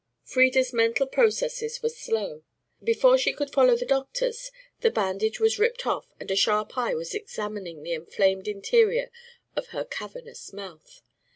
Frieda's 0.23 0.73
mental 0.73 1.05
processes 1.05 1.83
were 1.83 1.89
slow. 1.89 2.41
Before 2.83 3.19
she 3.19 3.33
could 3.33 3.51
follow 3.51 3.75
the 3.75 3.85
doctor's 3.85 4.51
the 4.79 4.89
bandage 4.89 5.39
was 5.39 5.59
ripped 5.59 5.85
off 5.85 6.07
and 6.19 6.31
a 6.31 6.35
sharp 6.35 6.75
eye 6.75 6.95
was 6.95 7.13
examining 7.13 7.83
the 7.83 7.93
inflamed 7.93 8.47
interior 8.47 9.11
of 9.55 9.67
her 9.67 9.85
cavernous 9.85 10.51
mouth. 10.53 11.03